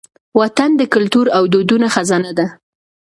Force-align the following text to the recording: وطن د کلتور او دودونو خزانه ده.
وطن 0.39 0.69
د 0.79 0.81
کلتور 0.93 1.25
او 1.37 1.43
دودونو 1.51 1.87
خزانه 1.95 2.31
ده. 2.37 2.47